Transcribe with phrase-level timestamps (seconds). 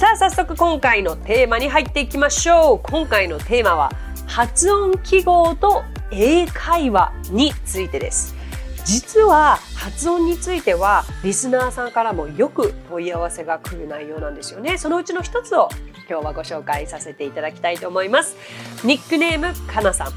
[0.00, 2.90] さあ、早速今回のテーマに入っていきましょう。
[2.90, 3.90] 今回のテーマは
[4.26, 8.34] 発音記号と英会話についてです。
[8.86, 15.68] 実は発音についてはリスナーさんからもよく問い合わせが来る内容なんですよねそのうちの一つを
[16.08, 18.36] 今日はご紹介させていただきたいと思います
[18.82, 20.12] ニックネームかなさん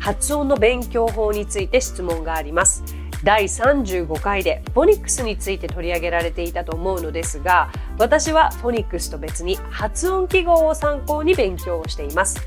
[0.00, 2.82] 発音の勉強法について質問があります
[3.24, 12.40] 第35回でフォニックスについて取り上げられていたと思うのですが私はフォニックスと別に発音記号を参考に勉強をしています。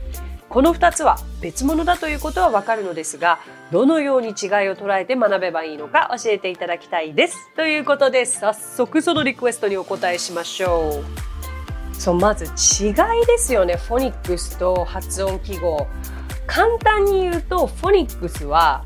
[0.50, 3.40] この2つは別物だということはわかるのですが
[3.72, 4.34] どのように違い
[4.70, 7.52] を捉えて学べばいいのか教えていただきたいです。
[7.56, 12.00] ということで早速そのリクエストにお答えしましょう。
[12.00, 12.94] そうまず違い
[13.26, 13.76] ですよね。
[13.76, 15.88] フォニックスと発音記号。
[16.48, 18.84] 簡単に言うとフォニックスは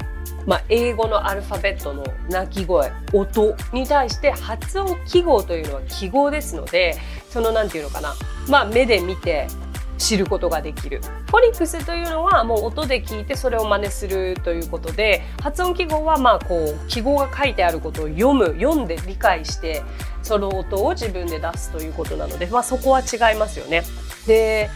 [0.50, 6.98] まあ、英語のアルファベットの鳴き声音に対して発音記号というのは記号ですので
[7.30, 8.16] その何て言うのかな、
[8.48, 9.48] まあ、目で見て
[10.00, 11.02] 知ることができる。
[11.28, 19.84] フォニックスというのはもう音で聞いてそれを真似するということで発音記号はまあこう記号が書いてあることを読む読んで理解して
[20.24, 23.84] その音を自分で出すということなので、まあ、そこは違いますよね。
[24.26, 24.72] で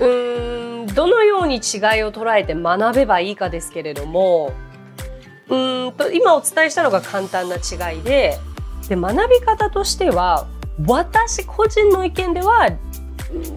[0.00, 1.60] うーんどのように違い
[2.02, 4.52] を捉えて学べばいいかですけれども
[5.52, 8.38] うんと今お伝えしたのが簡単な違いで
[8.88, 10.46] で学び方としては
[10.86, 12.70] 私個人の意見では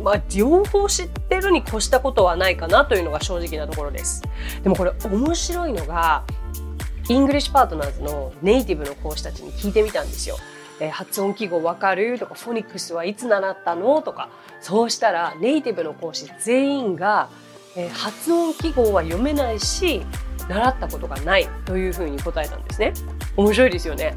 [0.04, 4.24] まあ、両方知ってるに越したことはないかなというのが正直なところです。
[4.64, 6.24] でもこれ面白いのが、
[7.10, 10.38] イングリッシュパートナーズのネイティブの講師たちに聞いてみたんですよ。
[10.80, 14.30] えー、発音記号わかるとか、フォニックスはいつ習ったのとか、
[14.62, 17.30] そうしたらネイティブの講師全員が、
[17.76, 20.02] えー、発音記号は読めないし、
[20.48, 22.94] 習ったことがないというふうに答えたんですね。
[23.36, 24.16] 面白いですよね。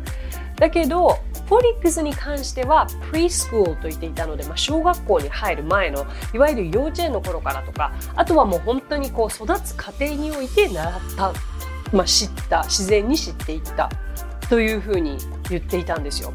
[0.56, 11.32] だけど、フォニックスに関してはプリスクールと言っていたので、まあ、小学校に入る前のいわゆる幼稚園の頃からとかあとはもう本当にこう育つ過程において習った、
[11.90, 13.88] まあ、知った自然に知っていった
[14.50, 15.16] というふうに
[15.48, 16.34] 言っていたんですよ。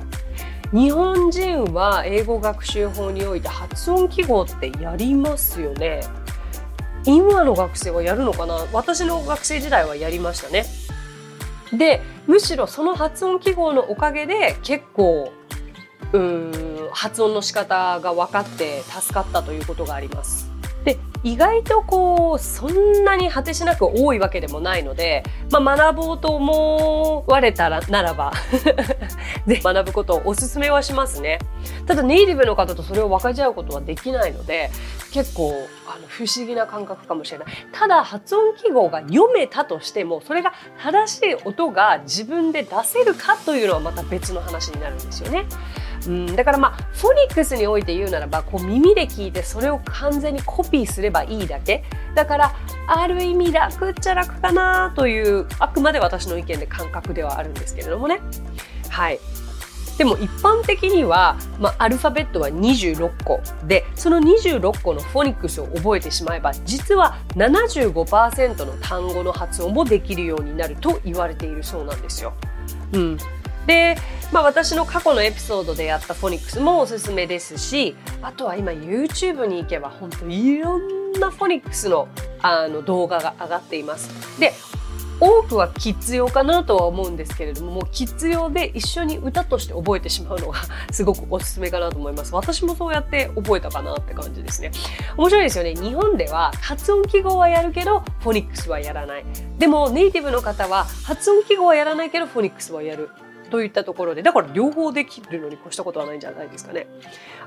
[0.72, 6.02] 日本人は英語学習法において発音記号ってやりますよね。
[7.06, 8.66] 今の学生はやるのかな？
[8.72, 10.66] 私の学生時代はやりましたね。
[11.74, 15.34] でむしろその発音記号のおかげで結構
[16.14, 20.53] うん発音の仕方が分かって助かったということがあります。
[21.24, 28.34] 意外とこうそんなに果てしなく多いわけでもないので、まあ、学ぼうと思われたらならば
[29.48, 31.40] で学ぶことをお勧めはしますね。
[31.88, 34.70] ただネイティブの方とそれを分かち合うことはできないので
[35.14, 35.54] 結構
[35.88, 37.48] あの不思議な感覚かもしれない。
[37.72, 45.46] ただ発音記号が読めたとしてもそれが正しい音が自分で出せるかというのはまた別の話になるんですよね。
[46.08, 51.84] うん、だからまあフォニックスにおいて言うならばこう耳で聞いてそれを完全にコピーすればいいだけ。
[52.16, 52.56] だから
[52.88, 58.20] ある意味楽っちゃ楽かなというあくまで私の意見で感覚ではあるんですけれどもね。
[58.90, 59.20] はい。
[59.98, 72.34] でも一般的には、まあ、アルファベットは26個でその26個のフォニックスを覚えてしまえば実は75%の単語の発音もできるようになると言われているそうなんですよ。
[72.94, 73.18] うん、
[73.68, 73.96] で、
[74.32, 82.08] まあ、私の過去のエピソードでやったフォニックスもおすすめですしあとは今 YouTube に行けば本当いろんなフォニックスの
[82.42, 84.10] あの動画が上がっています。
[84.40, 84.52] で
[85.20, 90.60] 多くはキッズ用かなとは思うんですけれどももうキッズ用で一緒に歌として覚えてしまうのが
[90.92, 92.36] すごくおすすめかなと思います。
[92.36, 94.72] 私もそうやって覚えたかなって感じですね。
[95.16, 95.76] 面白いですよね。
[95.76, 99.26] 日本では発音記号はやるけどフォニックスはやらない。
[99.58, 103.10] でもネイティブの方は発音記号はやらないけどフォニックスはやる。
[103.54, 106.88] といったところでだから両方できるのに越したことはないんじゃないですかね。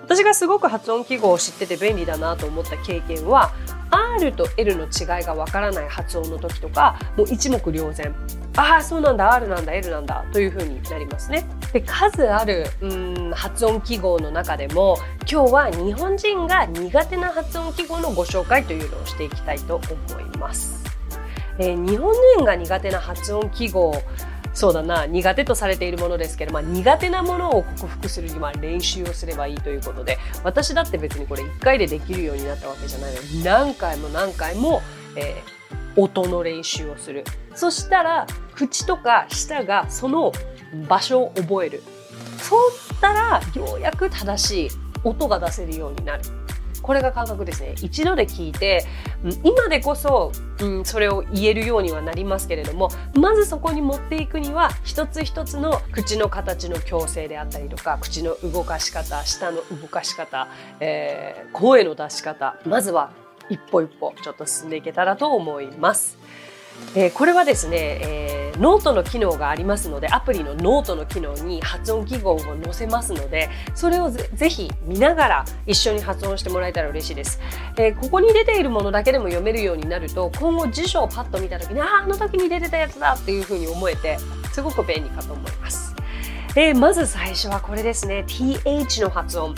[0.00, 3.52] 私がすごく発音記号を知ってて便利だなと思った経験は
[3.90, 8.14] R と L の違いがわからない発音の時とかもう一目瞭然。
[8.56, 11.44] ああそうなんだ R なんだ L なんだというふうになりますね。
[11.72, 14.98] で数あるうん発音記号の中でも
[15.28, 20.84] 今日は日本人が苦手な発音記号のご紹介というのをしていきたいと思います、
[21.58, 23.92] えー、日本人が苦手な発音記号
[24.56, 34.80] そうだな、苦手とされているものですけど、まあ、苦手なものを克服するには練習をすればいいということで、私だって別にこれ1回でできるようになったわけじゃないので、何回も何回も、
[35.14, 37.24] えー、音の練習をする。
[37.54, 40.32] そしたら、口とか舌がその
[40.88, 41.82] 場所を覚える。
[42.38, 44.70] そうしたら、ようやく正しい
[45.04, 46.22] 音が出せるようになる。
[46.86, 47.74] これが感覚ですね。
[47.82, 48.84] 一度で聞いて、
[49.42, 50.30] 今でこそ、
[50.60, 60.48] うん、それを言えるようにはなりますけれども、まずそこに持っていくには、一つ一つの口の形の矯正であったりとか、口の動かし方、舌の動かし方、
[60.78, 63.10] えー、声の出し方、まずは
[63.50, 66.18] 一歩一歩ちょっと進んでいけたらと思います。
[66.94, 77.38] えー、これはですね、えー、ノートの機能がありますのでアプリのノートの機能に発音記号を載せますのでそれをぜひ見ながら一緒に発音してもらえたら嬉しいです、
[77.76, 84.16] えー、ここに出ているものだけでも読めるようになると今後辞書をパッと見た時にああの時に出てたやつだっていうふうに思えて
[84.52, 85.94] すごく便利かと思います、
[86.56, 88.24] えまず最初はこれですね。
[88.26, 89.54] Th の発音。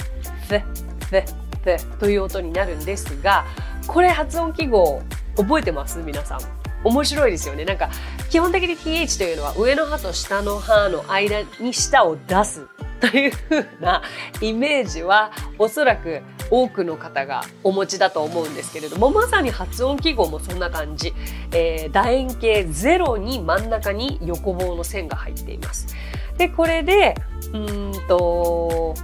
[0.48, 0.64] th
[1.10, 1.24] th
[1.64, 3.44] th という音になるんですが
[3.86, 5.00] これ発音記号
[5.36, 6.00] 覚えてます？
[6.00, 6.57] 皆さん。
[6.84, 7.64] 面白いですよね。
[7.64, 7.90] なんか、
[8.30, 12.66] 基本的に th というのは上の歯と下の歯の間に舌を出す
[13.00, 14.02] というふうな
[14.40, 16.20] イメージはおそらく
[16.50, 21.14] 多くの方がお持ちだと思うんですけれども、まさに発音記号もそんな感じ。
[21.52, 25.94] えー、楕円形0に真ん中に横棒の線が入っています。
[26.38, 27.14] で、これで、
[27.52, 28.94] うんと、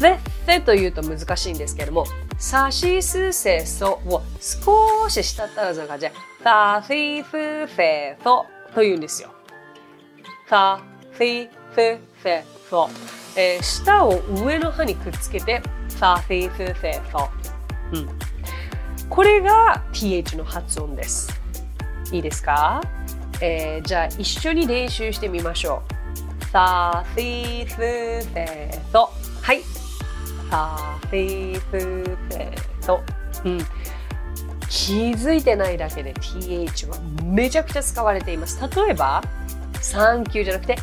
[0.00, 2.06] せせというと難しいんですけれども、
[2.38, 6.12] さしすせそを少し下ったら感じで、
[6.42, 7.30] さしす
[7.76, 9.30] せそというんですよ。
[10.48, 10.80] さ
[11.18, 12.88] しすせそ。
[13.36, 17.28] えー、下を上の歯にくっつけて、さしすせそ。
[17.92, 18.08] うん。
[19.10, 21.30] これが th の発音です。
[22.10, 22.80] いいですか、
[23.42, 25.82] えー、じゃあ一緒に練習してみましょ
[26.40, 26.44] う。
[26.46, 29.10] さしすせそ。
[29.42, 29.79] はい。
[30.50, 32.50] サフィフテ
[32.84, 33.00] ト。
[33.44, 33.60] うん。
[34.68, 38.60] 気づいてないだけで th はめちゃくちゃ使われています。
[38.76, 39.22] 例えば、
[39.74, 40.78] Thank you じゃなくて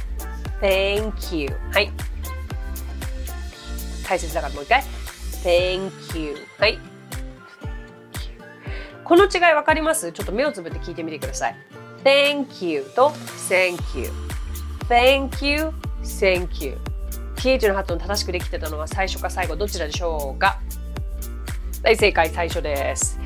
[0.62, 1.50] Thank you。
[1.72, 1.92] はい。
[4.08, 4.84] 大切だからもう一回。
[5.44, 6.36] Thank you。
[6.58, 6.80] はい。
[9.04, 10.12] この違いわかります？
[10.12, 11.56] ちょっと目をつぶって聞いてみてください。
[12.04, 13.10] Thank you と
[13.50, 14.12] Thank you。
[14.90, 15.72] Thank you,
[16.04, 16.78] Thank you。
[17.38, 20.60] TH の発音正しくできてたのは最初か最後どちらでしょうか？
[21.84, 23.20] 大正解最初です。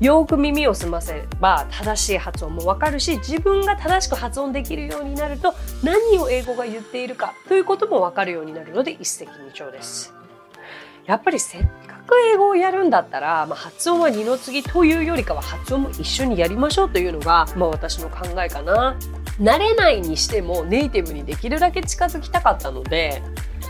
[0.00, 5.54] よく耳を澄ませば正しい発音もわかるし自分が正しく発音できるようになると
[5.84, 10.12] 何を英語が言っているかということもわかるようになるので一石二鳥です。
[11.06, 18.96] やっぱりせっかく英語をやるんだったら、まあ、発音は二の次というよりかは発音も一緒にやりましょうというのが、まあ、私の考えかな。
[19.40, 23.22] 慣れないにしてもネイティブにできるだけ近づきたかったので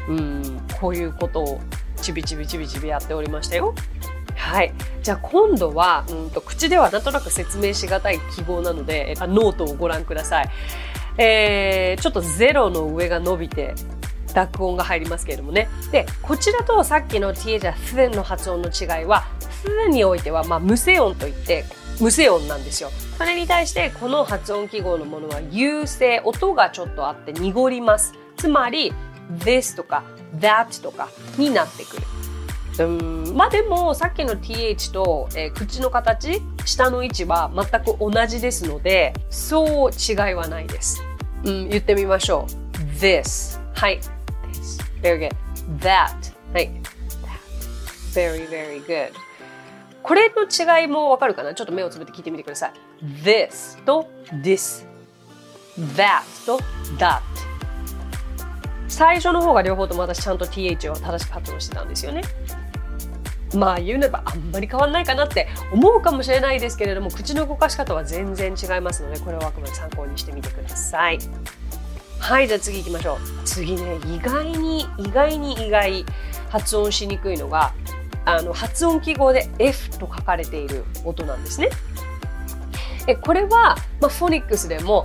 [0.09, 1.61] うんこういうことを
[2.01, 3.75] ちびちびちびちびやっておりましたよ。
[4.37, 4.73] はい。
[5.03, 10.51] じゃあ今度は、うんと口ではなんとなく説明しがたい記号なので、ノートをご覧ください。
[11.19, 13.75] えー、ちょっとゼロの上が伸びて、
[14.35, 15.69] 濁音が入りますけれどもね。
[15.91, 21.65] で、こちらとさっきの t じゃスデンの発音の違いは、スデンにおいては、まあ、無声音といって、
[22.01, 22.91] 無声音なんですよ。
[23.19, 28.15] それに対して、この発音記号のものは優勢、音がちょっとあって濁ります。
[28.39, 28.93] つまり、
[29.39, 30.03] this とか
[30.39, 31.09] that とか
[31.39, 32.03] になってくる。
[32.79, 41.03] うんまあでもさっきの th と、えー、口の形下の位置は全く同じですのでそう違いはないです。
[41.45, 42.79] うん、言ってみましょう。
[42.99, 44.01] this はい。
[44.53, 45.37] this very good
[45.81, 46.15] that
[46.53, 46.71] はい。
[48.13, 49.13] very very good
[50.03, 51.55] これの違いもわかるかな？
[51.55, 52.73] ちょっと目をつぶって聞いてみてください。
[53.23, 54.09] this と
[54.43, 54.87] this
[55.95, 56.59] that と
[56.99, 57.21] that
[58.93, 62.23] 最初の方が両方とも私ちゃんと TH を正しく発音してたんですよね。
[63.55, 71.19] まあ言うなればあんまり変わんないかなって思うかもしれないですけれども口の動かし方は全然違いますのでこれをあくまで参考にしてみてください。
[72.19, 73.19] はいじゃあ次行きましょう。
[73.47, 76.05] 次ね意外に意外に意外
[76.51, 77.73] 発音しにくいのが
[78.27, 81.71] あの発音記号で F と書かれている音なんですね。
[83.07, 85.05] えこれは、まあ、フォニックスでも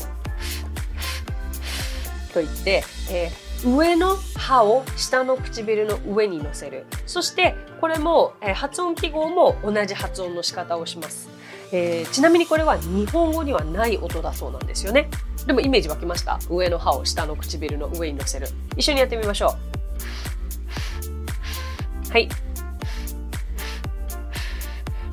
[2.33, 6.85] と言って、えー上の歯を下の唇の上に乗せる。
[7.05, 11.29] そしてこれも、えー、発音記号も同じ発音の仕方をします、
[11.71, 15.09] えー、ちなみにこれは日本語にはない音だそうなんですよね。
[15.45, 16.39] でもイメージ湧きました。
[16.49, 18.47] 上の歯を下の唇の上に乗せる。
[18.75, 19.55] 一緒にやってみましょ
[22.09, 22.11] う。
[22.11, 22.29] はい。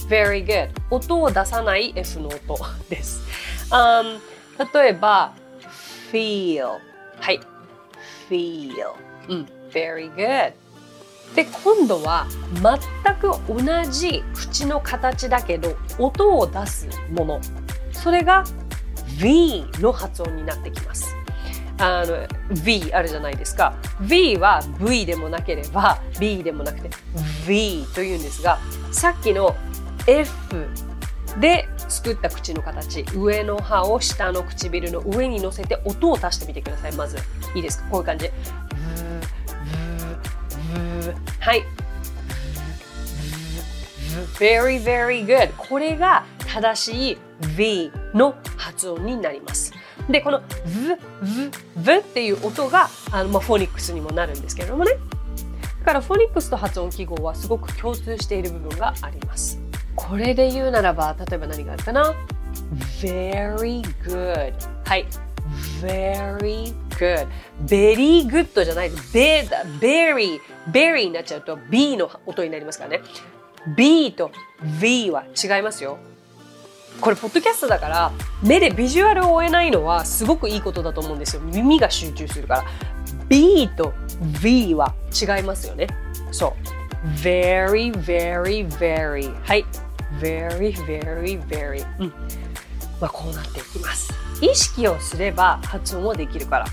[0.09, 2.59] Very good 音を出さない F の音
[2.91, 3.23] です、
[3.71, 4.21] um,
[4.75, 5.33] 例えば
[6.13, 6.79] feel
[7.19, 7.41] はい。
[8.29, 8.95] Feel.
[9.29, 10.53] うん very good.
[11.35, 12.27] で今度は
[12.63, 17.41] 全く同じ口の形だけど音を出すもの。
[17.93, 18.45] それが
[19.21, 21.17] V の発音になってきます。
[21.79, 22.29] あの
[22.63, 23.75] V あるじゃないですか。
[24.03, 26.91] V は V でもなければ B でもなくて
[27.49, 28.59] V というんですが
[28.93, 29.57] さっきの
[30.07, 30.69] F
[31.41, 37.19] で作った口の形上の歯を下の唇の上に乗せて音を出してみてくださいまず。
[37.55, 37.89] いいですか？
[37.91, 38.31] こういう感じ。
[41.41, 41.63] はい。
[44.39, 45.53] Very very good.
[45.57, 47.19] これが正しい
[47.57, 49.73] V の発音になります。
[50.09, 50.47] でこの V,
[51.23, 54.93] V, V っていう音があの、まあ、フォニックスにもなるんですけれどもね。
[55.81, 59.61] だからフォニックスと発音記号はすごく共通している部分があります。
[59.97, 62.15] これで言うならば例えば何があるかな
[63.01, 64.55] ？Very good.
[64.85, 65.07] はい。
[65.81, 67.27] Very good.
[67.67, 69.17] Very good じゃないです。
[69.17, 73.01] Very Very になっちゃうと B の音になりますからね。
[73.77, 74.31] B と
[74.81, 75.99] V は違いますよ。
[77.01, 81.43] これポッドキャストだから目でビジュアルを追えないのはすごくいいことだと思うんですよ。
[81.43, 82.65] 耳が集中するから。
[83.29, 83.93] B と
[84.43, 85.89] V は違いますよね。
[86.31, 86.84] そう
[87.23, 89.35] very very very.
[89.43, 89.65] はい。
[90.21, 91.87] Very very very.
[91.99, 92.09] うん。
[93.01, 94.13] まあこうなっていきます。
[94.41, 96.67] 意識をすれば発音もできるから。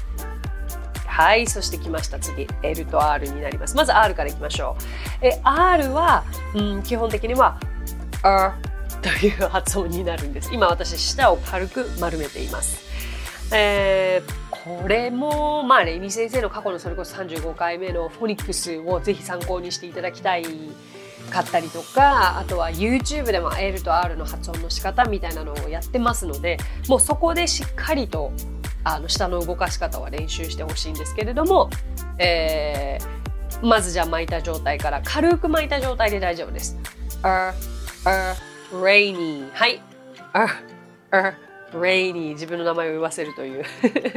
[1.08, 2.20] はいそして来ました。
[2.20, 2.48] 次。
[2.64, 3.76] L と R になります。
[3.76, 4.78] まず R からいきましょ
[5.22, 5.26] う。
[5.26, 6.24] え R は、
[6.56, 7.60] うん、基本的には
[8.24, 8.54] R
[9.02, 10.54] という発音になるんです。
[10.54, 12.82] 今私舌を軽く丸めています。
[13.54, 20.46] えー、これもまあレイミ先生の過去のそれこそ35回目のフォニックスをぜひ参考にしていただきたい
[21.32, 28.32] かったりとかあとは YouTube でも L と R の発音の仕方みたいなのをやってますのでもうそこでしっかりと
[28.84, 31.70] あの下の動かし方は練習してほしいんですけれども、
[32.20, 36.78] えー、まずじゃあ巻いた状態から軽く巻いた状態で大丈夫です。
[37.22, 37.54] Uh,
[38.06, 38.36] uh,
[38.82, 39.82] rainy はい。
[40.34, 43.64] Uh, uh, rainy 自分の名前を言わせるという。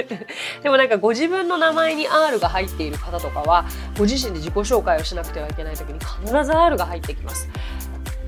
[0.63, 3.65] でもなんかご自分の名前に R が入っている方とかは
[3.99, 7.49] ご自身で自己紹介をしなくてはいけない時に必ず R が入ってきます。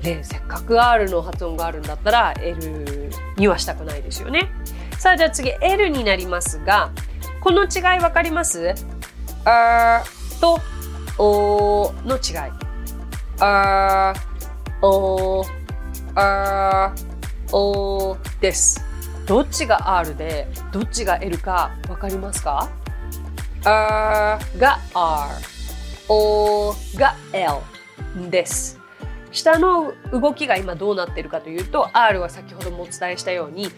[0.01, 4.49] でせっかく R の発音があるんだったら L にはしたくないですよね。
[4.97, 6.91] さあじゃあ次 L になりますが
[7.41, 8.73] この違い分かります？
[9.45, 10.03] あ
[10.39, 10.59] と
[11.17, 12.51] おの違い。
[13.39, 14.13] あ
[14.81, 15.45] お
[16.15, 16.93] あ
[17.51, 18.86] おです。
[19.27, 22.69] どっちが R でどっちが L か分かりますか
[23.65, 25.35] ?R が R、
[26.07, 28.79] O が L です。
[29.33, 33.69] 下の動きが今どうなっているかというと R は先ほどもお伝えしたように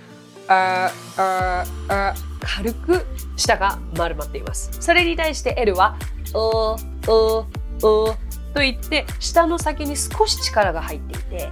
[0.48, 4.70] R、R、R 軽く下が丸まっています。
[4.79, 5.98] それに対して L は
[6.36, 6.77] O、
[7.08, 7.46] O、
[7.82, 8.15] O
[8.53, 11.51] といって下の先に少し力が入っていて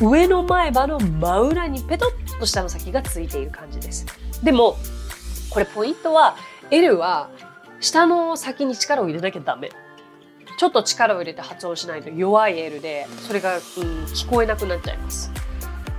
[0.00, 4.06] 上の前歯の真裏にペトッと下の先がついている感じです。
[4.42, 4.76] でも、
[5.50, 6.36] これポイントは、
[6.70, 7.28] L は
[7.80, 9.70] 下の先に力を入れなきゃダメ。
[10.58, 15.30] ちょっと力を入れて発音しないと弱い L で、それが、うん、聞こえなくなっちゃいます。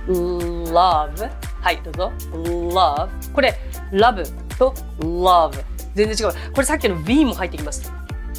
[0.08, 1.30] love
[1.60, 2.12] はい、どうぞ。
[2.32, 3.54] love これ、
[3.92, 4.24] love
[4.58, 5.62] と love
[5.94, 6.52] 全然違う。
[6.52, 7.92] これさっきの V も入ってきます。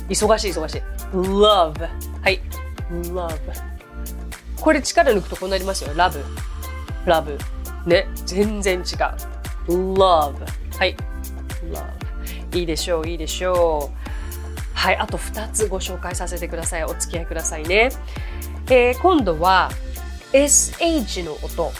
[0.10, 0.82] 忙しい忙しい。
[1.13, 1.89] love
[2.22, 2.41] はい。
[2.89, 3.73] love
[4.63, 5.91] これ力抜くとこうなりますよ。
[5.93, 6.24] love
[7.05, 7.38] love
[7.86, 8.84] ね、全然違う。
[9.67, 10.34] love。
[10.77, 10.96] はい。
[11.70, 12.58] love。
[12.58, 14.74] いいでしょう、いいでしょう。
[14.74, 16.84] はい、あと2つご紹介させてください。
[16.86, 17.89] お付き合いくださいね。
[18.70, 19.70] えー、今度は
[20.32, 21.72] SH の音。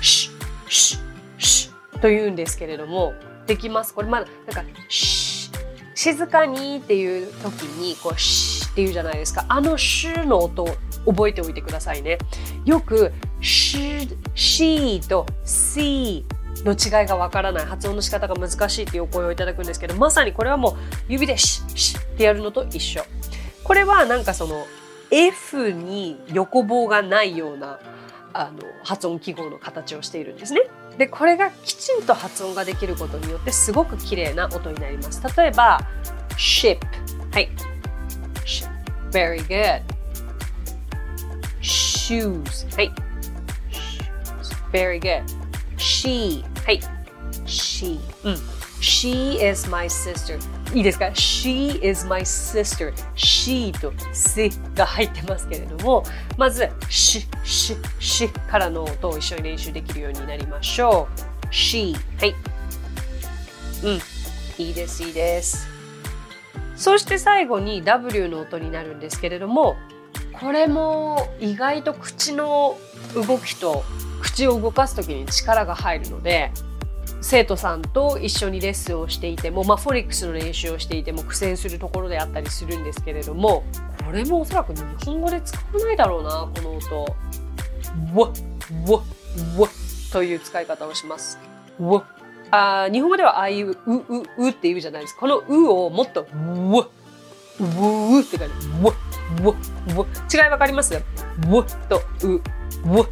[0.00, 0.32] シュ、
[0.68, 1.00] シュ、
[1.38, 3.14] シュと言うんですけれども、
[3.46, 5.56] できますこれまだ、なんか、シュ
[5.94, 9.46] 静かにっていう時に、こう、シュって言うじゃないですか。
[9.48, 12.18] あのシュの音を覚えておいてくださいね。
[12.66, 20.74] よく、し、しと c の違いがわからない、発音の仕方が難しいっていうお声をいただくんですけど、まさにこれはもう
[21.08, 23.02] 指でし、しってやるのと一緒。
[23.64, 24.66] これはなんかその
[25.10, 27.80] F に横棒がないような
[28.34, 30.60] あの発音記号の形をしているんですね。
[30.98, 35.22] で、これがきちんと発音ができることによってすごく綺麗な音になります。
[35.34, 35.80] 例えば、
[36.36, 36.78] ship。
[37.32, 37.48] はい。
[39.16, 39.80] Very good.
[41.62, 42.66] shoes。
[42.76, 42.92] はい。
[44.72, 45.24] Very good.
[45.78, 46.44] She.
[46.64, 46.80] はい。
[47.46, 47.98] She.
[48.24, 48.34] うん。
[48.82, 50.38] She is my sister.
[50.74, 52.92] いいですか ?She is my sister.
[53.14, 56.04] She と s が入ってますけれども、
[56.36, 61.08] まず、し、し、しからの音を一緒に練習できるようになりましょ
[61.42, 61.46] う。
[61.46, 61.94] She.
[62.18, 62.34] はい。
[63.82, 64.00] うん、
[64.62, 65.75] いいですいいです。
[66.76, 69.76] そして最後に W の音になるんですけれども
[70.32, 72.76] これも意外と口の
[73.14, 73.84] 動きと
[74.22, 76.52] 口を動かす時に力が入るので
[77.22, 83.64] 生徒さんと一緒にレッスンをしていても、まあ、フォニックスの練習をしていても苦戦するところであったりするんですけれども
[84.04, 87.16] これもおそらく日本語で使わないだろうなこの音。
[88.14, 88.28] わ
[88.86, 89.02] わ
[89.58, 89.68] わ
[90.12, 91.38] という使い方をします。
[91.78, 92.04] わ
[92.50, 95.20] あ日本語ではああいううううって言うじゃないですか。
[95.20, 96.36] このうをもっとう
[97.60, 98.68] ううって感じ。
[98.82, 98.92] わ
[99.42, 99.54] わ
[99.96, 100.94] わ違いわかります？
[100.94, 101.00] わ
[101.88, 102.40] とう
[102.90, 103.06] わ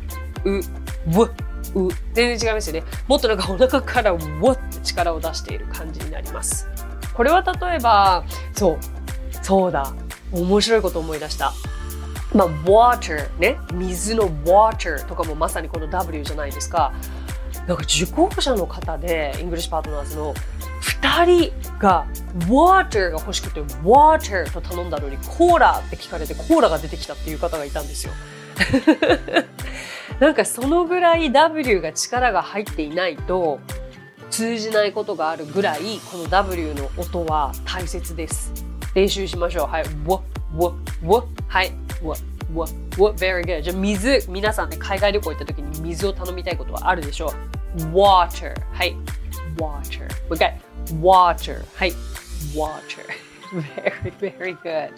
[0.45, 1.29] うわ
[1.75, 2.85] う全然違いますよね。
[3.09, 4.19] もっとなんかお腹からわ
[4.53, 6.69] って力を出している感じになります。
[7.15, 8.79] これは例えば、そう、
[9.43, 9.95] そうだ。
[10.33, 11.53] 面白いこと思い出した。
[12.35, 13.57] まあ、water ね。
[13.73, 16.93] 水の water とかもまさにこの W じゃないですか。
[17.67, 20.35] なんか受講者の方で、イングリッシュパートナーズの
[20.83, 22.07] 2人が
[22.49, 28.13] water が欲しくて water と頼んだのにコーラって聞かれてコーラが出てきたっていう方がいたんですよ。
[30.21, 33.59] なんかそのぐらい W が力が入っていないと
[34.31, 38.53] 通じないことがあるぐらいこの W の音は大切です。
[38.95, 39.67] 練習しましょう。
[39.67, 39.85] はい。
[40.07, 40.23] わ、
[40.57, 40.73] わ、
[41.05, 41.25] わ。
[41.49, 41.73] はい。
[42.03, 42.17] わ、
[42.55, 42.67] わ、
[42.99, 43.13] わ。
[43.15, 43.63] very good.
[43.63, 47.54] じゃあ水、皆さんね、海外旅行行った時に水を頼みたいことはあるでしょう。
[47.93, 48.55] Water.
[48.73, 48.97] はい。
[49.57, 50.09] water.
[50.31, 50.55] We got
[51.01, 51.65] water.
[51.75, 51.93] はい。
[52.55, 53.05] water.
[54.21, 54.91] very, very good.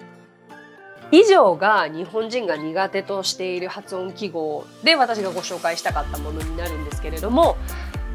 [1.12, 7.56] 以上が日本人が苦手としている発音記号で私がご紹介したかったものになるんですけれども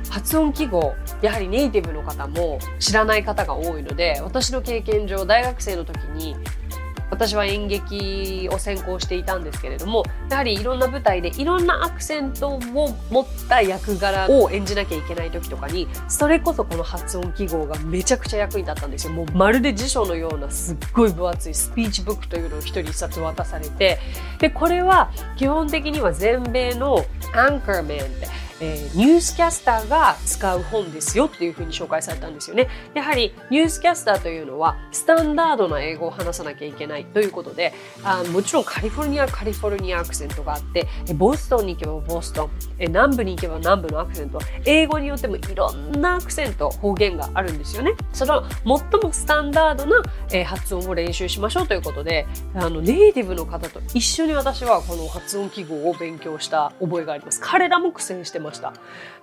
[0.10, 6.36] 発音記号やはりネイティブの方も知らない方が多いので私の経験上大学生の時に
[7.12, 19.14] 私は演劇を専攻していたんですけれどもやはりいろんな舞台でいろんなアクセントを持った役柄を演じなきゃいけない時とかにそれこそこの発音記号がめちゃくちゃ役に立ったんですよ。
[19.14, 24.00] もうまるで辞書のようなすっごい分厚いスピーチブックというのを一人一冊渡されて
[24.40, 28.28] でこれは基本的には全米のアンカーメンって
[28.62, 32.68] えー、ニュースキャスターが使う本ですよっていうふうに紹介されたんですよね。
[32.94, 47.94] やはりニュースキャスターというのはスタンダードな英語を話さなきゃいけないということであもちろんカリフォルニアカリフォルニアアクセントがあってボストンに行けばボストン南部に行けば南部のアクセント英語によってもいろんなアクセント方言があるんですよね。
[48.14, 57.40] その最もスタンダードな、えー、発音を練習しましょうということであのネイティブの方と一緒に私はこの発音記号を勉強した覚えがあります。
[57.42, 58.74] 彼らも苦戦してまました。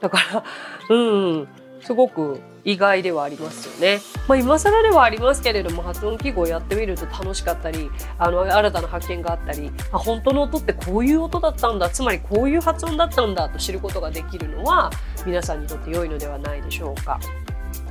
[0.00, 0.44] だから、
[0.88, 0.96] う
[1.42, 1.48] ん、
[1.82, 4.00] すごく意外ではありますよね。
[4.26, 14.90] まあ、今更ではありますけれども、発音記号やってみると楽しかったり、あの、新たな発見があったり、あ、本当の音ってこういう音だったんだ、つまりこういう発音だったんだと知ることができるのは、
[15.24, 17.20] 皆さんにとって良いのではないでしょうか。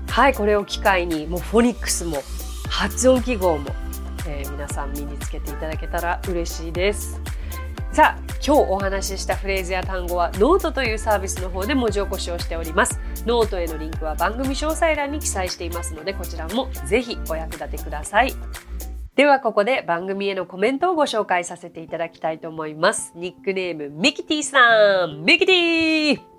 [0.10, 2.18] はい、これを機会に、もうフォニックスも、
[2.70, 3.72] 発音記号も、
[4.28, 7.22] えー、皆さん身につけていただけたら嬉しいです。
[7.98, 13.00] さあ今日お話ししたフレーズや単語はノートというサービスの方で文字起こしをしております。
[13.26, 18.36] ノートへのリンクは番組詳細欄に記載していますのでこちらもぜひお役立てください。
[19.16, 23.14] ではここで番組へのコメントをご紹介させていただきたいと思います。
[23.16, 25.24] ニックネームミキティさん。
[25.26, 26.37] ミキティ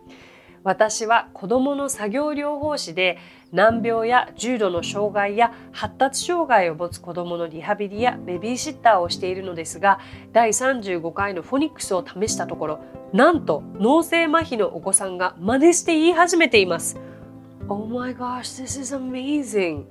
[0.68, 3.16] 私は子供の作業療法士で
[3.52, 9.98] 難病や重度の障害や発達障害を持つ子どものリハビリやベビーシッターをしているのですが
[10.34, 12.80] 第35回のフォニックスを試したところ
[13.14, 16.98] なんと脳性麻痺のお子さんが真似して言い始めています
[17.70, 19.86] Oh my gosh, this is amazing!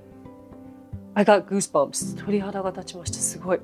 [1.15, 2.23] I got goosebumps.
[2.23, 3.17] 鳥肌が立ちました。
[3.17, 3.59] すごい。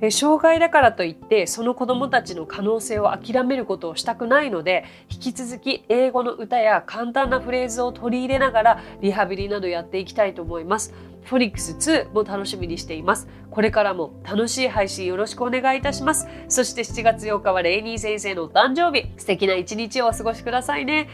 [0.00, 10.94] え障害だからといってその子どもたちの可能性を諦めることをしたくないので引き続き英語の歌や簡単なフレーズを取り入れながらリハビリなどやっていきたいと思います。
[11.24, 13.28] フォニックス2も楽しみにしています。
[13.50, 16.26] これからも楽しい配信よろしくお願いいたします。
[16.48, 19.10] そして7月8日はレイニー先生のお誕生日。
[19.18, 21.08] 素敵な一日をお過ごしくださいね。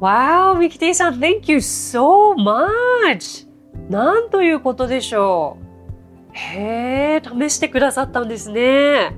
[0.00, 3.48] Wow, ミキティさん、Thank you so much!
[3.88, 5.65] なんということでしょう。
[6.36, 9.14] へえ、試してくださったんですね。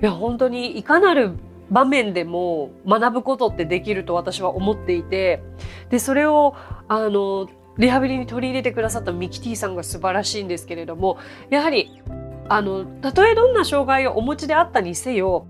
[0.00, 1.32] いや、本当にいかなる
[1.70, 5.42] 場面でも学ぶことってできると私は思っていて、
[5.90, 6.54] で、それを、
[6.86, 11.18] あの、リハビリに取り入れてくださったミキティさんが素晴らしいんですけれども、
[11.50, 12.00] やはり、
[12.48, 15.46] あの、たとえどんな障害をお持ちであったにせよ、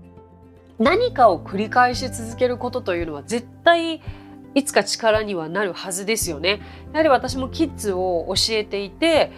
[0.79, 4.01] 何かを繰り返し続けることというのは絶対
[4.53, 6.61] いつか力にはなるはずですよね。
[6.91, 9.31] やはり私もキッズを教えていて、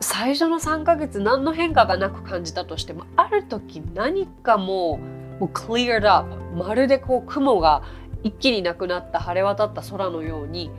[0.00, 7.82] 最初の3ヶ月何の変化がなく感じたとしてもある時何かもうもう cleared up まるでこう雲が
[8.22, 10.70] 一気になくなった晴れ渡った空のように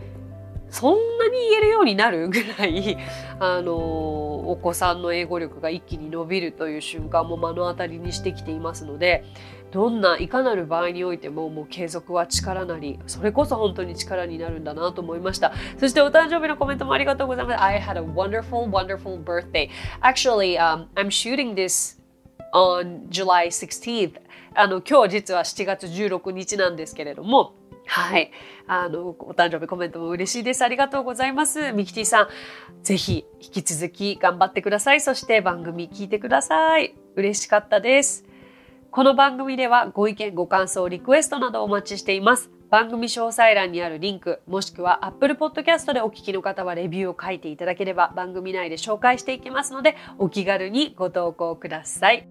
[0.69, 2.97] そんなに言えるようになるぐらい
[3.39, 9.25] あのお子さんの英語力が一気に伸びるという瞬間も目の当たりにしてきていますので
[9.71, 19.69] どんないかなる場合においてももう継続は力なりそれこそ本当に力になるんだなと思いましたそしてお誕生日のコメントもありがとうございます I had a wonderful wonderful birthday
[20.01, 21.99] actually、um, I'm shooting this
[22.53, 24.19] on July 16th
[24.53, 27.55] あの今日実は7月16日なんですけれども
[27.87, 28.31] はい。
[28.67, 30.63] あの、お誕生日コメントも嬉しいです。
[30.63, 31.73] ありがとうございます。
[31.73, 32.27] ミキティさん、
[32.83, 35.01] ぜひ引き続き頑張ってください。
[35.01, 36.95] そして番組聞いてください。
[37.15, 38.30] 嬉しかったです。
[38.93, 42.51] この番組ではご意見、ご感想、リクエストなどお待ちしています。
[42.69, 52.27] 番組詳細欄にあるリンク、もしくは Apple Podcast でお聞きの方はレビューを書いていただければ番組内で紹介していきますので、お気軽にご投稿ください。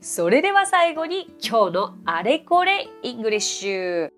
[0.00, 4.10] それでは最後に今日のあれこれイングリッシュ。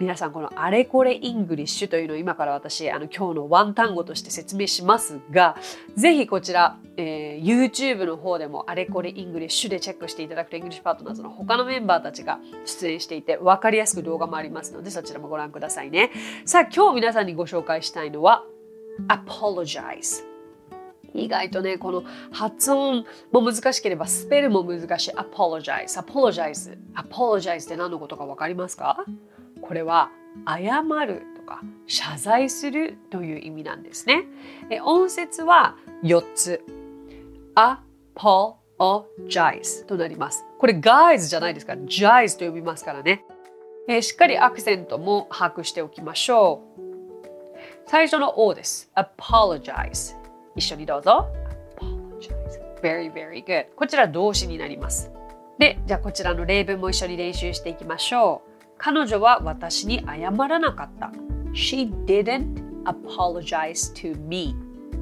[0.00, 5.56] 皆さんこのあれこれイングリッシュというのを今から私あの今日の one 単語として説明しますが
[5.94, 16.10] ぜひこちら、えー、YouTube の方でもあれこれイングリッシュでチェックしていただくとイングリッシュパートナーズの他のメンバーたちが出演していて分かりやすく動画もありますのでそちらもご覧くださいね。
[16.44, 18.44] さあ今日皆さんにご紹介したいのは
[19.08, 20.24] Apologize
[21.14, 22.02] 意外とね、この
[22.32, 25.10] 発音も難しければスペルも難しい。
[25.12, 29.04] apologize, apologize, apologize って何のことか分かりますか？
[29.64, 30.10] これは
[30.46, 34.26] 謝るとか謝罪するという意味なんですね。
[34.70, 36.62] え音節は4つ。
[37.56, 40.44] apologize となります。
[40.58, 41.72] これ guys じゃないですか。
[41.72, 43.24] jize と呼びますからね。
[43.88, 46.82] えしっかりアクセントも把握しておきましょう。
[47.86, 48.92] 最初の O です。
[48.94, 50.14] apologize
[50.56, 51.26] 一緒にどうぞ。
[52.82, 53.68] Very, very good.
[53.74, 55.10] こちら動詞になります。
[55.58, 58.53] で、じゃあこちらの例文も一緒に練習していきましょう。
[58.78, 61.12] 彼女は私に謝らなかった。
[61.52, 64.54] She didn't apologize to me.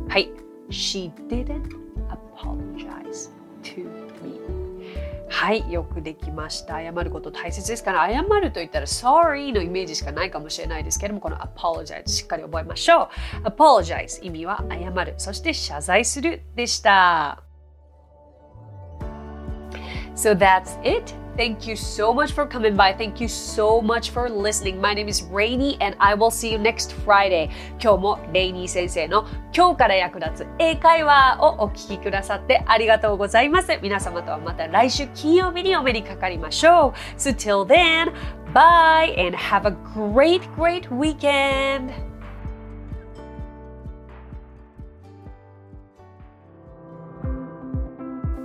[0.08, 0.30] はい。
[0.70, 1.76] She didn't
[2.08, 3.30] apologize
[3.62, 3.84] to
[4.22, 4.40] me.
[5.28, 6.74] はい、よくできました。
[6.74, 13.08] 謝ること大切ですから、謝ると言ったら sorry のイメージしかないかもしれないですけども、この apologize しっかり覚えましょ
[13.44, 13.48] う。
[13.48, 17.42] apologize 意味は謝る、そして謝罪するでした。
[20.14, 21.21] So that's it.
[21.37, 22.93] Thank you so much for coming by.
[22.97, 24.81] Thank you so much for listening.
[24.81, 27.51] My name is Rainy and I will see you next Friday.
[27.79, 33.77] 今日もレイニー先生の今日から役立つ英会話をお聞きくださってありがとうございます。
[33.83, 37.19] 皆様とはまた来週金曜日にお目にかかりましょう。
[37.19, 38.11] So till then,
[38.53, 42.10] bye and have a great, great weekend.